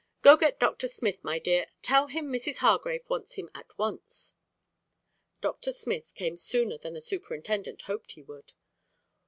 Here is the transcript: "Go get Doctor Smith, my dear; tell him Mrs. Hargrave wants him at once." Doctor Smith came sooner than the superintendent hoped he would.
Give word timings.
"Go 0.23 0.35
get 0.35 0.59
Doctor 0.59 0.87
Smith, 0.87 1.23
my 1.23 1.37
dear; 1.37 1.67
tell 1.83 2.07
him 2.07 2.25
Mrs. 2.33 2.55
Hargrave 2.57 3.07
wants 3.07 3.33
him 3.35 3.51
at 3.53 3.77
once." 3.77 4.33
Doctor 5.41 5.71
Smith 5.71 6.15
came 6.15 6.37
sooner 6.37 6.79
than 6.79 6.95
the 6.95 7.01
superintendent 7.01 7.83
hoped 7.83 8.13
he 8.13 8.23
would. 8.23 8.53